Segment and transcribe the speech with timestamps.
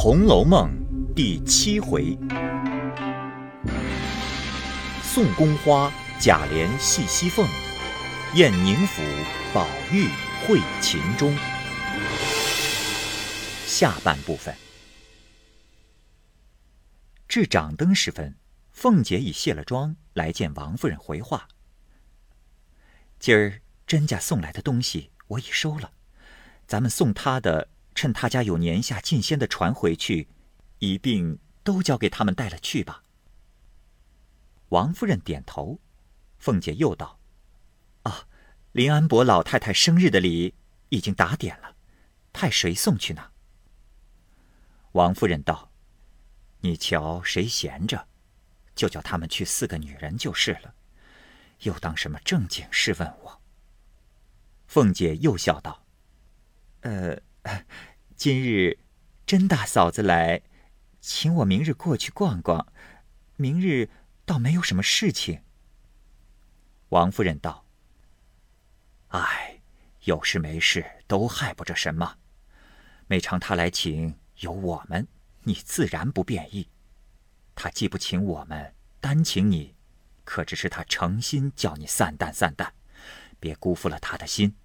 [0.00, 0.70] 红楼梦》
[1.12, 2.16] 第七回：
[5.02, 7.44] 宋宫花，贾琏戏西凤；
[8.36, 9.02] 宴宁府，
[9.52, 10.06] 宝玉
[10.46, 11.36] 会秦钟。
[13.66, 14.54] 下半部分。
[17.26, 18.36] 至掌灯时分，
[18.70, 21.48] 凤姐已卸了妆，来见王夫人回话
[23.18, 25.90] ：“今儿甄家送来的东西，我已收了。
[26.68, 30.28] 咱们送他的。”趁他家有年下进仙的船回去，
[30.78, 33.02] 一并都交给他们带了去吧。
[34.68, 35.80] 王夫人点头，
[36.38, 37.18] 凤姐又道
[38.06, 38.28] ：“啊，
[38.70, 40.54] 林安伯老太太生日的礼
[40.90, 41.74] 已经打点了，
[42.32, 43.32] 派谁送去呢？”
[44.94, 45.72] 王夫人道
[46.62, 48.06] ：“你瞧谁闲着，
[48.76, 50.72] 就叫他们去四个女人就是了，
[51.62, 53.42] 又当什么正经事问我？”
[54.68, 55.84] 凤姐又笑道
[56.82, 57.20] ：“呃。”
[58.18, 58.80] 今日
[59.26, 60.42] 甄大嫂子来，
[61.00, 62.66] 请我明日过去逛逛。
[63.36, 63.88] 明日
[64.26, 65.44] 倒没有什么事情。
[66.88, 67.64] 王夫人道
[69.14, 69.60] ：“唉，
[70.02, 72.16] 有事没事都害不着什么。
[73.06, 75.06] 每常他来请，有我们，
[75.44, 76.68] 你自然不便意。
[77.54, 79.76] 他既不请我们，单请你，
[80.24, 82.74] 可只是他诚心叫你散淡散淡，
[83.38, 84.56] 别辜负了他的心。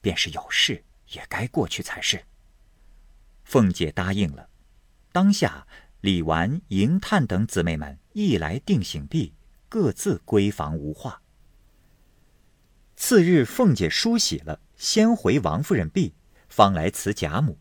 [0.00, 2.24] 便是有事，也该过去才是。”
[3.48, 4.50] 凤姐答应了，
[5.10, 5.66] 当下
[6.02, 9.32] 李纨、迎探等姊妹们一来定醒毕，
[9.70, 11.22] 各自闺房无话。
[12.94, 16.12] 次日，凤姐梳洗了，先回王夫人避，
[16.50, 17.58] 方来辞贾母。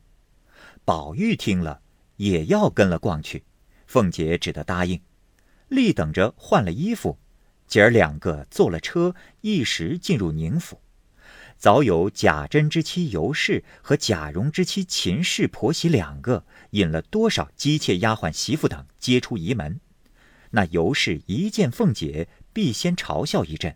[0.84, 1.82] 宝玉听了，
[2.18, 3.46] 也要跟了逛去，
[3.86, 5.02] 凤姐只得答应，
[5.70, 7.18] 立等着换了衣服，
[7.66, 10.82] 姐儿两个坐了车，一时进入宁府。
[11.58, 19.80] 早有贾珍之妻尤氏和贾蓉之妻秦氏婆媳两个，引了多少姬妾丫鬟媳妇等接出仪门。
[20.52, 23.75] 那尤氏一见凤姐，必先嘲笑一阵，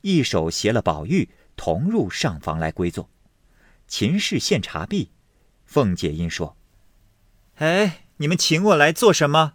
[0.00, 3.08] 一手携了宝玉同入上房来归坐。
[3.86, 5.12] 秦氏献茶毕，
[5.64, 6.56] 凤姐因说
[7.56, 9.54] ：“哎，你们请我来做什么？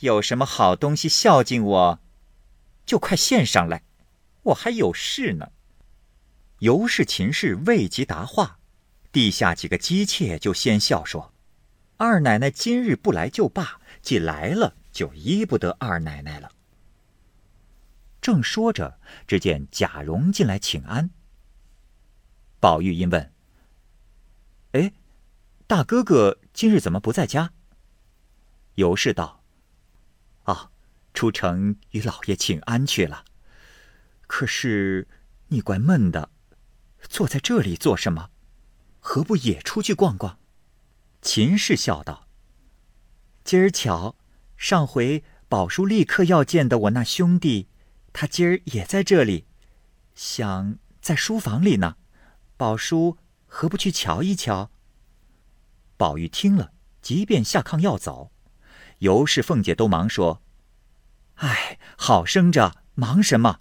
[0.00, 2.00] 有什么好东西孝敬我，
[2.84, 3.84] 就快献上来，
[4.42, 5.52] 我还有事呢。”
[6.60, 8.58] 尤氏、秦氏未及答话，
[9.12, 11.32] 地下几个姬妾就先笑说
[11.96, 16.52] ：“二奶奶今日不来就罢，既来了，就依不得二奶奶了。”
[18.20, 21.08] 正说着，只见贾蓉进来请安。
[22.60, 23.32] 宝玉因问
[24.72, 24.92] ：“哎，
[25.66, 27.54] 大哥哥今日怎么不在家？”
[28.76, 29.42] 尤氏道
[30.44, 30.70] ：“啊，
[31.14, 33.24] 出城与老爷请安去了。
[34.26, 35.08] 可是
[35.48, 36.28] 你怪闷的。”
[37.08, 38.30] 坐在这里做什么？
[39.00, 40.38] 何不也出去逛逛？
[41.22, 42.28] 秦氏笑道
[43.44, 44.16] ：“今儿巧，
[44.56, 47.68] 上回宝叔立刻要见的我那兄弟，
[48.12, 49.46] 他今儿也在这里，
[50.14, 51.96] 想在书房里呢。
[52.56, 54.70] 宝叔何不去瞧一瞧？”
[55.96, 56.72] 宝玉听了，
[57.02, 58.30] 即便下炕要走，
[58.98, 60.42] 尤氏、凤姐都忙说
[61.36, 63.60] ：“哎，好生着，忙什么？”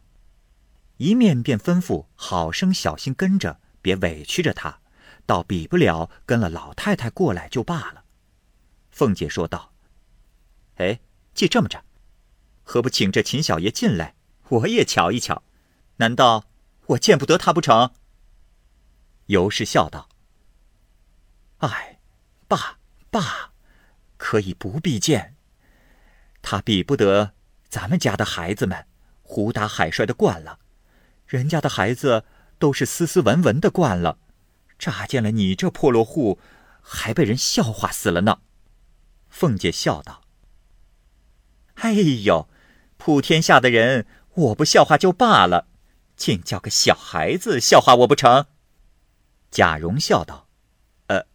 [1.00, 4.82] 一面便吩咐好生小心跟着，别委屈着他，
[5.26, 8.04] 倒比不了跟了老太太过来就罢了。
[8.92, 9.72] 凤姐说道
[10.76, 11.00] ：“哎，
[11.34, 11.86] 既这么着，
[12.64, 14.16] 何不请这秦小爷进来，
[14.50, 15.42] 我也瞧一瞧？
[15.98, 16.44] 难道
[16.88, 17.94] 我见不得他不成？”
[19.28, 20.10] 尤氏笑道
[21.60, 22.02] ：“哎，
[22.50, 22.78] 爸
[23.10, 23.54] 爸，
[24.18, 25.38] 可以不必见。
[26.42, 27.32] 他比不得
[27.70, 28.86] 咱们家的孩子们，
[29.22, 30.60] 胡打海摔的惯了。”
[31.30, 32.26] 人家的孩子
[32.58, 34.18] 都是斯斯文文的惯了，
[34.80, 36.40] 乍见了你这破落户，
[36.82, 38.40] 还被人笑话死了呢。
[39.30, 40.24] 凤姐笑道
[41.76, 42.50] ：“哎呦，
[42.98, 45.68] 普天下的人，我不笑话就罢了，
[46.16, 48.48] 竟叫个小孩子笑话我不成？”
[49.52, 50.50] 贾蓉笑道
[51.06, 51.28] ：“呃，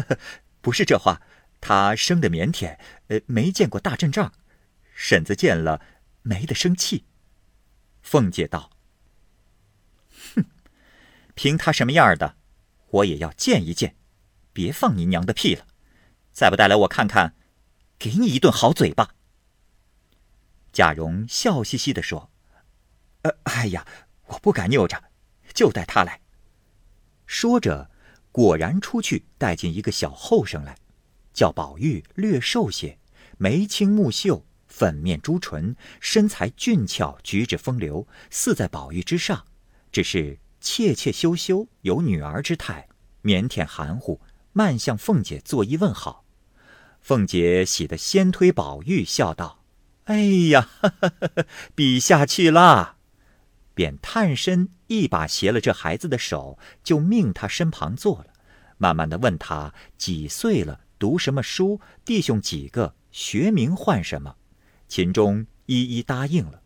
[0.62, 1.20] 不是这话，
[1.60, 2.78] 他生的腼腆，
[3.08, 4.32] 呃，没见过大阵仗，
[4.94, 5.82] 婶子见了
[6.22, 7.04] 没得生气。”
[8.00, 8.71] 凤姐道。
[11.34, 12.36] 凭他什么样的，
[12.88, 13.96] 我也要见一见，
[14.52, 15.66] 别放你娘的屁了！
[16.32, 17.34] 再不带来我看看，
[17.98, 19.14] 给你一顿好嘴巴。
[20.72, 22.30] 贾蓉笑嘻嘻的说
[23.22, 23.86] ：“呃，哎呀，
[24.26, 25.02] 我不敢拗着，
[25.52, 26.20] 就带他来。”
[27.26, 27.90] 说着，
[28.30, 30.76] 果然出去带进一个小后生来，
[31.32, 32.98] 叫宝玉略瘦些，
[33.38, 39.46] 眉清目秀，粉面朱唇，身材俊俏，举止风流，似在宝玉之上，
[39.90, 40.38] 只是。
[40.62, 42.88] 怯怯羞羞，有女儿之态，
[43.24, 44.20] 腼腆含糊，
[44.52, 46.24] 慢向凤姐作揖问好。
[47.00, 49.64] 凤姐喜得先推宝玉，笑道
[50.06, 50.70] ：“哎呀，
[51.74, 52.96] 比下去啦！”
[53.74, 58.26] 便探身一把携了这孩子的手，就命他身旁坐了，
[58.78, 64.36] 慢慢的问他几岁了，读什么书，弟兄几个，学名唤什么。
[64.86, 66.62] 秦钟一一答应了。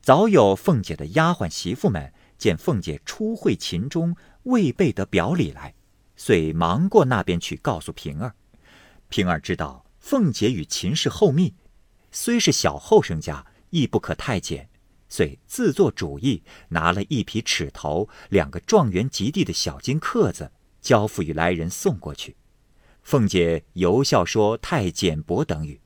[0.00, 5.74] 早有凤姐的丫鬟媳妇们见凤姐初会秦钟，未备得表里来，
[6.16, 8.34] 遂忙过那边去告诉平儿。
[9.10, 11.54] 平儿知道凤姐与秦氏后密，
[12.10, 14.66] 虽是小后生家，亦不可太监，
[15.10, 20.50] 遂自作主意，拿了一匹尺头、两个状元及第的小金刻子，
[20.80, 22.36] 交付与来人送过去。
[23.02, 25.78] 凤姐由笑说太简薄等语，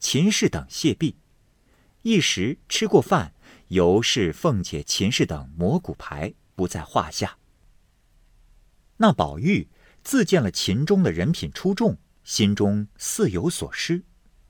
[0.00, 1.14] 秦氏等谢毕。
[2.02, 3.34] 一时吃过饭，
[3.70, 7.38] 尤氏、凤姐、秦氏等磨骨牌不在话下。
[8.96, 9.68] 那宝玉
[10.02, 14.02] 自见了秦钟的人品出众，心中似有所失。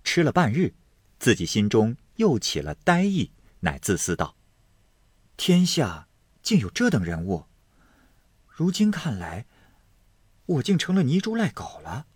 [0.03, 0.73] 吃了半日，
[1.19, 3.31] 自己心中又起了呆意，
[3.61, 4.37] 乃自思道
[5.37, 6.09] ：“天下
[6.43, 7.45] 竟有这等人物！
[8.49, 9.45] 如今看来，
[10.47, 12.07] 我竟成了泥猪赖狗了。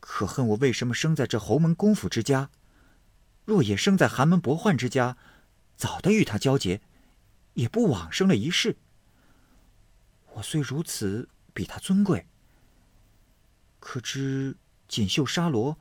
[0.00, 2.50] 可恨我为什么生在这侯门公府之家？”
[3.46, 5.16] 若也生在寒门薄宦之家，
[5.80, 6.82] 早的与他交结，
[7.54, 8.76] 也不枉生了一世。
[10.34, 12.26] 我虽如此比他尊贵，
[13.78, 15.78] 可知锦绣纱罗，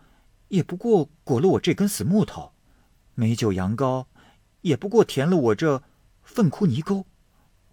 [0.48, 2.54] 也不过裹了我这根死木头；
[3.13, 4.06] 美酒羊羔，
[4.62, 5.84] 也不过填了我这
[6.24, 7.06] 粪窟泥沟。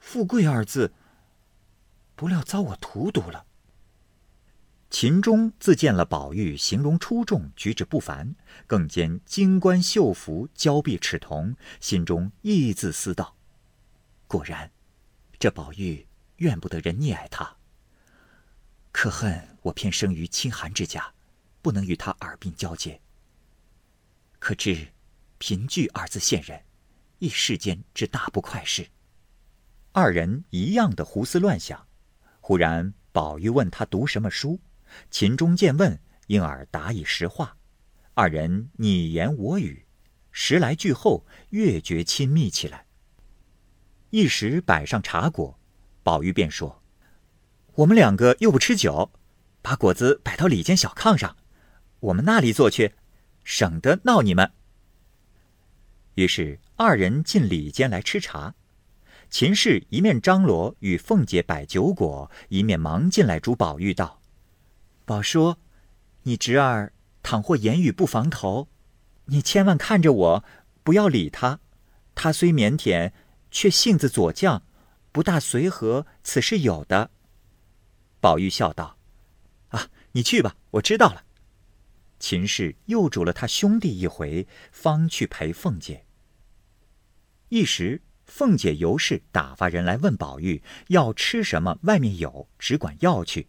[0.01, 0.93] 富贵二字，
[2.17, 3.47] 不料遭我荼毒了。
[4.89, 8.35] 秦钟自见了宝玉形容出众，举止不凡，
[8.67, 13.37] 更兼金冠绣服，娇臂齿瞳，心中亦自思道
[14.29, 14.71] ：“果然，
[15.39, 16.07] 这宝玉
[16.37, 17.57] 怨不得人溺爱他。
[18.93, 21.13] 可恨我偏生于清寒之家，
[21.61, 23.01] 不能与他耳鬓交接。
[24.39, 24.93] 可知
[25.39, 26.63] 贫窭二字现人，
[27.19, 28.87] 亦世间之大不快事。”
[29.93, 31.87] 二人一样的胡思乱想，
[32.41, 34.61] 忽然宝玉问他读什么书。
[35.11, 37.57] 秦钟见问，因而答以实话。
[38.15, 39.87] 二人你言我语，
[40.33, 42.87] 十来句后，越觉亲密起来。
[44.11, 45.59] 一时摆上茶果，
[46.03, 46.83] 宝玉便说
[47.77, 49.13] ：“我们两个又不吃酒，
[49.61, 51.37] 把果子摆到里间小炕上，
[52.01, 52.95] 我们那里坐去，
[53.45, 54.51] 省得闹你们。”
[56.15, 58.55] 于是二人进里间来吃茶。
[59.29, 64.23] 秦氏一面张罗与凤姐摆酒果，一面忙进来嘱宝玉道。
[65.07, 65.55] 宝叔，
[66.25, 66.93] 你侄儿
[67.23, 68.69] 倘或言语不防头，
[69.27, 70.45] 你千万看着我，
[70.83, 71.61] 不要理他。
[72.17, 73.13] 他虽腼腆，
[73.53, 74.63] 却性子左犟，
[75.13, 76.09] 不大随和。
[76.25, 77.13] 此事有的。
[78.19, 78.99] 宝玉笑道
[79.71, 81.23] ：“啊，你去吧，我知道了。”
[82.19, 86.05] 秦氏又嘱了他兄弟一回，方去陪凤姐。
[87.51, 93.47] 一时，凤姐尤氏打发人来问宝玉要吃什么，外面有，只管要去。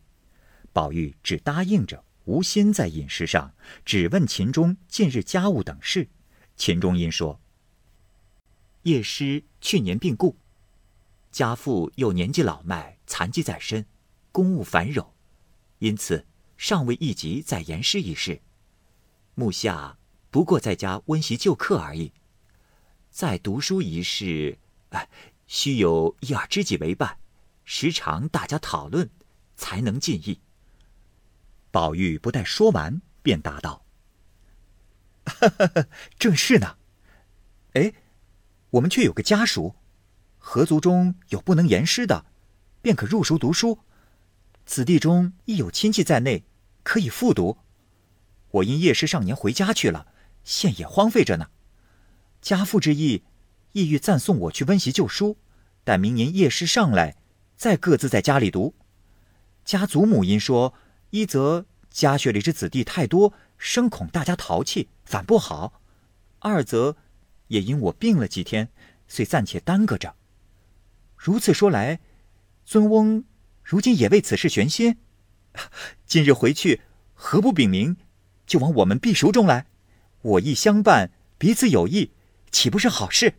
[0.78, 3.52] 宝玉只答应着，无心在饮食上，
[3.84, 6.08] 只问秦钟近日家务等事。
[6.56, 7.42] 秦钟因说
[8.84, 10.38] ：“叶师去年病故，
[11.32, 13.88] 家父又年纪老迈，残疾在身，
[14.32, 15.08] 公务繁冗，
[15.80, 16.28] 因此
[16.58, 18.40] 尚未一及在言师一事。
[19.34, 19.98] 目下
[20.30, 22.14] 不过在家温习旧课而已。
[23.10, 25.10] 在读书一事，哎，
[25.48, 27.18] 须有一二知己为伴，
[27.66, 29.10] 时常大家讨论，
[29.56, 30.40] 才能尽意。”
[31.78, 33.86] 宝玉不待说完，便答道
[36.18, 36.76] ：“正是呢。
[37.74, 37.94] 哎，
[38.72, 39.76] 我们却有个家属，
[40.40, 42.26] 合族中有不能言师的，
[42.82, 43.78] 便可入塾读书；
[44.66, 46.46] 子弟中亦有亲戚在内，
[46.82, 47.60] 可以复读。
[48.50, 50.08] 我因夜师上年回家去了，
[50.44, 51.52] 现也荒废着呢。
[52.42, 53.22] 家父之意，
[53.74, 55.38] 意欲暂送我去温习旧书，
[55.84, 57.18] 待明年夜师上来，
[57.56, 58.74] 再各自在家里读。
[59.64, 60.74] 家祖母因说。”
[61.10, 65.82] 一则家学里之子弟太多，生恐大家淘气，反不好；
[66.40, 66.98] 二则
[67.48, 68.70] 也因我病了几天，
[69.08, 70.16] 遂暂且耽搁着。
[71.16, 72.00] 如此说来，
[72.66, 73.24] 尊翁
[73.64, 74.98] 如今也为此事悬心。
[76.06, 76.82] 今日回去，
[77.14, 77.98] 何不禀明，
[78.46, 79.66] 就往我们避暑中来？
[80.22, 82.12] 我亦相伴，彼此有益，
[82.52, 83.36] 岂不是好事？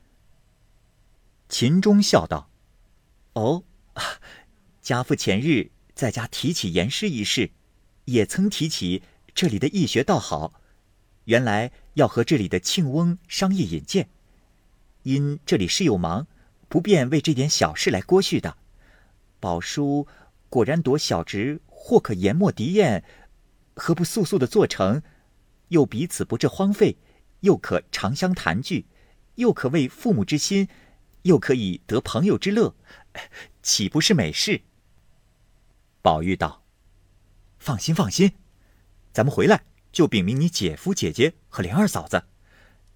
[1.49, 2.51] 秦钟笑道
[3.35, 3.65] ：“哦，
[4.81, 7.51] 家父前日在家提起言师一事。”
[8.09, 9.03] 也曾提起
[9.35, 10.55] 这里的易学倒好，
[11.25, 14.09] 原来要和这里的庆翁商议引荐，
[15.03, 16.27] 因这里事有忙，
[16.71, 18.57] 不便为这点小事来过续的。
[19.41, 20.07] 宝叔
[20.49, 23.05] 果然夺小侄，或可研墨敌砚，
[23.75, 25.03] 何不速速的做成？
[25.69, 26.97] 又彼此不致荒废，
[27.41, 28.87] 又可长相谈聚，
[29.35, 30.67] 又可为父母之心，
[31.23, 32.75] 又可以得朋友之乐，
[33.63, 34.63] 岂不是美事？”
[36.01, 36.63] 宝玉道
[37.59, 38.33] ：“放心，放心，
[39.13, 42.25] 咱们回来就禀明你姐夫、姐姐和莲二嫂子。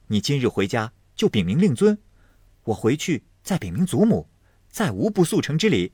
[0.07, 1.99] 你今日回家就禀明令尊，
[2.65, 4.29] 我回去再禀明祖母，
[4.69, 5.93] 再无不速成之理。”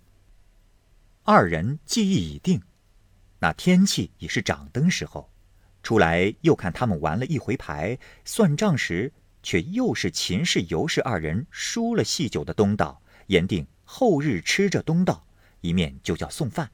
[1.25, 2.63] 二人计议已定，
[3.41, 5.31] 那天气已是掌灯时候，
[5.83, 15.27] 出来又看他们玩了一回牌，算账时却又是秦氏、尤氏二人输了细酒的东道，言定后日吃这东道，
[15.61, 16.71] 一面就叫送饭。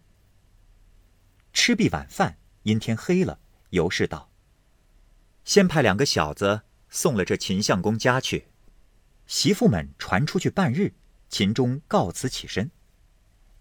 [1.54, 3.38] 吃毕晚饭，阴天黑了，
[3.70, 4.28] 尤氏道
[5.46, 8.48] ：“先派两个小子送了这秦相公家去，
[9.26, 10.92] 媳妇们传出去半日。”
[11.30, 12.70] 秦钟告辞起身，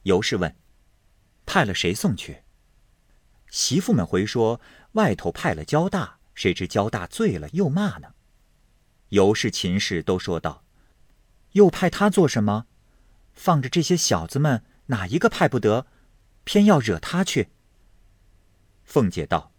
[0.03, 0.55] 尤氏问。
[1.45, 2.43] 派了谁送去？
[3.50, 8.13] 媳妇们回说外头派了焦大，谁知焦大醉了又骂呢。
[9.09, 10.63] 尤氏、秦氏都说道
[11.53, 12.67] ：“又派他做什么？
[13.33, 15.88] 放着这些小子们，哪一个派不得？
[16.43, 17.50] 偏要惹他去。”
[18.84, 19.52] 凤姐道：“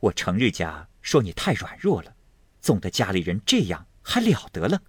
[0.00, 2.14] 我成日家说你太软弱了，
[2.60, 4.82] 纵得家里人这样，还了得了。”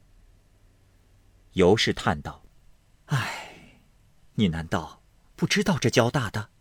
[1.53, 2.45] 尤氏叹道
[3.07, 3.79] ：“唉，
[4.35, 4.99] 你难道？”
[5.35, 6.51] 不知道这交大的，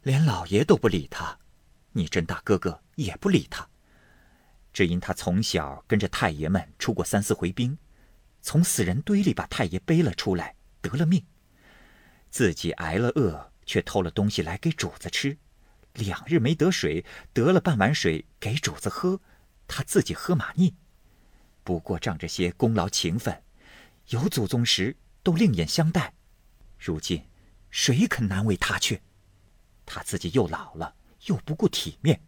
[0.00, 1.38] 连老爷都不理他，
[1.92, 3.68] 你真大哥哥也不理他。
[4.72, 7.76] 只因他从小跟着太爷们出过三四回兵，
[8.40, 11.22] 从死人堆里把太爷背了出来，得了命，
[12.30, 15.38] 自己挨了饿，却偷了东西来给主子吃。
[15.92, 19.20] 两日没得水，得了半碗水给主子喝，
[19.68, 20.74] 他自己喝马腻。
[21.62, 23.44] 不过仗着些功劳情分，
[24.08, 26.14] 有祖宗时都另眼相待，
[26.80, 27.24] 如今。
[27.70, 29.02] 谁肯难为他去？
[29.86, 30.96] 他自己又老了，
[31.26, 32.20] 又不顾体面，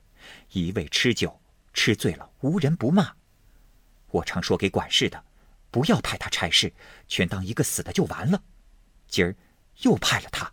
[0.52, 1.42] 一味吃酒，
[1.75, 3.16] 吃醉了无人不骂。
[4.06, 5.25] 我常说给管事的，
[5.72, 6.72] 不要派他差事，
[7.08, 8.44] 全当一个死的就完了。
[9.08, 9.34] 今儿
[9.78, 10.52] 又派了他。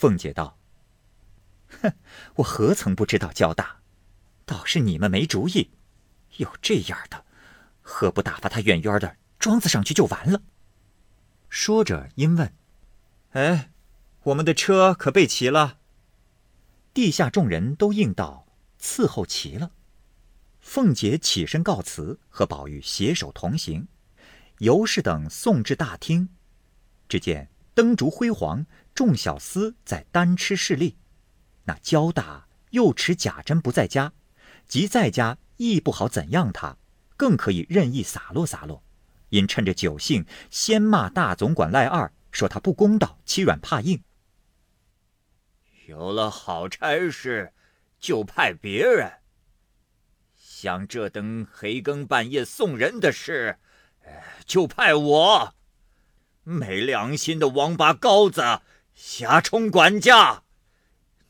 [0.00, 0.56] 凤姐道
[1.82, 1.92] ：“哼，
[2.36, 3.82] 我何曾不知道交大？
[4.46, 5.72] 倒是你们没主意。
[6.38, 7.26] 有这样的，
[7.82, 10.40] 何不打发他远远的庄子上去就完了？”
[11.50, 12.54] 说着，因问。
[13.32, 13.72] 哎，
[14.22, 15.80] 我们的车可备齐了。
[16.94, 18.46] 地下众人都应道
[18.80, 19.72] ：“伺候齐了。”
[20.60, 23.86] 凤姐起身告辞，和宝玉携手同行。
[24.60, 26.30] 尤氏等送至大厅，
[27.06, 28.64] 只见灯烛辉煌，
[29.00, 30.98] 众小厮在单吃势利。
[31.64, 34.12] 那焦大又持贾珍不在家，
[34.68, 36.76] 即在家亦不好怎样他，
[37.16, 38.84] 更可以任意洒落洒落。
[39.30, 42.12] 因趁着酒兴，先骂大总管赖二。
[42.30, 44.02] 说他不公道，欺软怕硬。
[45.86, 47.54] 有了好差事，
[47.98, 49.10] 就派别人。
[50.36, 53.56] 像这等黑更半夜送人的事，
[54.44, 55.54] 就派我。
[56.42, 58.60] 没良心的王八羔子，
[59.02, 60.42] 瞎充管家！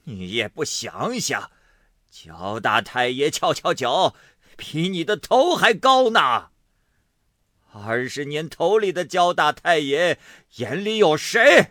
[0.02, 1.52] 你也不想想，
[2.10, 4.16] 焦大太爷翘翘脚，
[4.56, 6.50] 比你的头还高呢。
[7.72, 10.18] 二十年头里的焦大太爷
[10.56, 11.70] 眼里有谁？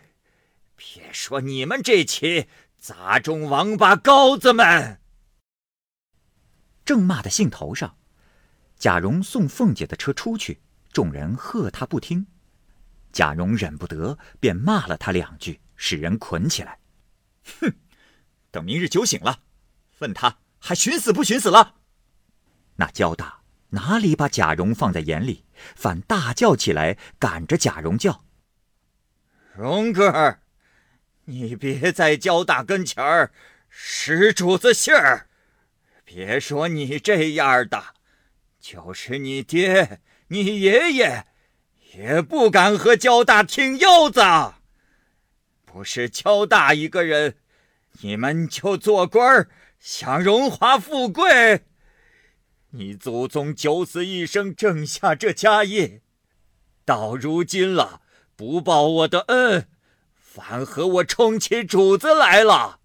[0.77, 5.01] 别说你们这起杂种王八羔子们！
[6.85, 7.97] 正骂的兴头上，
[8.77, 10.61] 贾蓉送凤姐的车出去，
[10.93, 12.25] 众人喝他不听。
[13.11, 16.77] 贾蓉忍不得，便骂了他两句，使人捆起来。
[17.61, 17.73] 哼！
[18.51, 19.39] 等明日酒醒了，
[19.99, 21.77] 问他还寻死不寻死了。
[22.75, 23.37] 那焦大。
[23.71, 25.45] 哪里把贾蓉放在眼里，
[25.75, 28.25] 反大叫起来，赶着贾蓉叫
[29.55, 30.41] ：“蓉哥儿，
[31.25, 33.31] 你别在焦大跟前儿
[33.69, 35.29] 使主子信儿！
[36.03, 37.93] 别说你这样的，
[38.59, 41.27] 就是你爹、你爷爷，
[41.93, 44.19] 也不敢和焦大挺腰子。
[45.71, 47.37] 不是焦大一个人，
[48.01, 49.49] 你们就做官儿，
[49.79, 51.65] 享荣华富贵。”
[52.73, 56.01] 你祖宗九死一生挣下这家业，
[56.85, 58.01] 到如今了，
[58.35, 59.67] 不报我的恩，
[60.15, 62.79] 反和我冲起主子来了。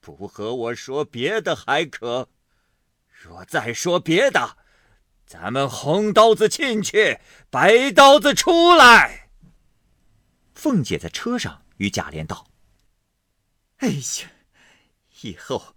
[0.00, 2.28] 不和我说别的还可，
[3.10, 4.58] 若再说别的，
[5.26, 9.30] 咱们红刀子进去，白刀子出来。
[10.54, 12.48] 凤姐在车上与贾琏道
[13.78, 14.30] ：“哎呀，
[15.22, 15.74] 以后……”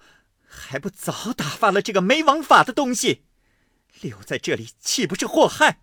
[0.51, 3.27] 还不早打发了这个没王法的东西，
[4.01, 5.81] 留在这里岂不是祸害？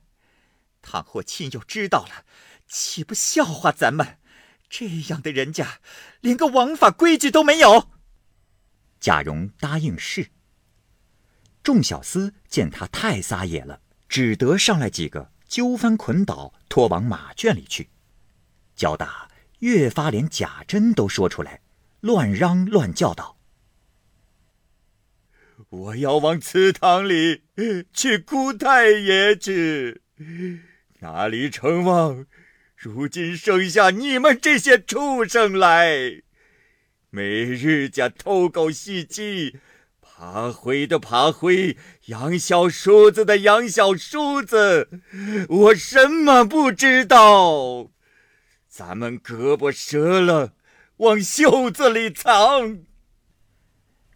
[0.82, 2.26] 倘或亲友知道了，
[2.66, 4.18] 岂不笑话咱们？
[4.68, 5.80] 这样的人家，
[6.20, 7.92] 连个王法规矩都没有。
[8.98, 10.32] 贾蓉答应是。
[11.62, 17.88] 众小厮见他太撒野了，只得上来几个，揪翻捆倒，拖往马圈里去。
[18.74, 19.25] 焦大
[19.60, 21.60] 越发连贾珍都说出来，
[22.00, 23.38] 乱嚷乱叫道
[25.70, 27.42] ：“我要往祠堂里
[27.92, 30.02] 去哭太爷去，
[31.00, 32.26] 哪里成望，
[32.76, 36.22] 如今剩下你们这些畜生来，
[37.10, 39.58] 每日家偷狗戏鸡。”
[40.18, 44.88] 爬灰的爬灰，养小叔子的养小叔子，
[45.46, 47.90] 我什么不知道？
[48.76, 50.52] 咱们胳膊折了，
[50.98, 52.84] 往袖子里藏。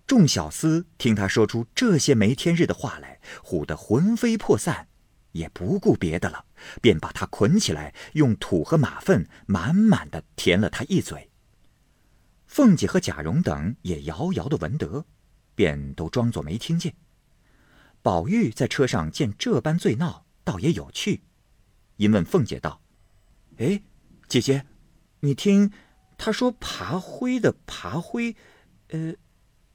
[0.06, 4.88] 众小厮听他说出这些没天日的话来，唬得魂飞魄散，
[5.32, 6.44] 也不顾别的了，
[6.82, 11.30] 便把他捆起来，用土和马粪满满的填了他一嘴。
[12.44, 15.06] 凤姐和贾蓉等也遥遥的闻得。
[15.54, 16.94] 便都装作没听见。
[18.02, 21.22] 宝玉在车上见这般醉闹，倒也有趣，
[21.96, 22.82] 因问凤姐道
[23.56, 23.82] ：“哎，
[24.30, 24.64] 姐姐，
[25.22, 25.72] 你听
[26.16, 28.36] 他说爬灰的爬灰，
[28.90, 29.14] 呃，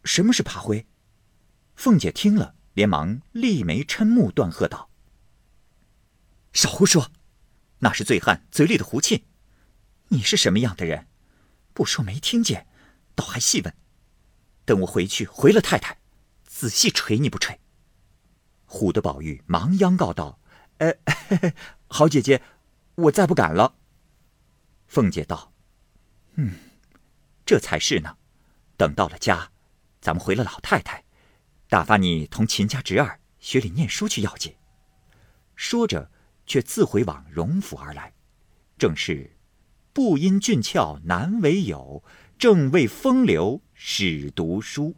[0.06, 0.88] 什么是爬灰？”
[1.76, 4.90] 凤姐听了，连忙立眉嗔目，断喝道
[6.54, 7.12] ：“少胡说！
[7.80, 9.24] 那是醉汉嘴里的胡沁。
[10.08, 11.08] 你是什么样的人？
[11.74, 12.66] 不说没听见，
[13.14, 13.76] 倒还细问。”
[14.64, 16.00] 等我回去回了太太，
[16.46, 17.60] 仔细捶你不捶。
[18.70, 20.40] 唬得宝玉忙央告道
[20.80, 20.94] ：“呃，
[21.28, 21.54] 嘿 嘿
[21.88, 22.42] 好姐姐，
[22.96, 23.76] 我再不敢了。”
[24.96, 25.52] 凤姐道
[26.40, 26.54] ：“嗯，
[27.46, 28.16] 这才是呢。
[28.78, 29.52] 等到了家，
[30.00, 31.04] 咱们回了老太太，
[31.68, 34.56] 打发你同秦家侄儿学里念书去要紧。”
[35.58, 36.10] 说着，
[36.46, 38.14] 却自回往荣府而来。
[38.78, 39.36] 正是
[39.92, 42.02] ：“不因俊俏难为友。”
[42.40, 44.96] 正为风流始读书。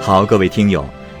[0.00, 0.88] 好，各位听友，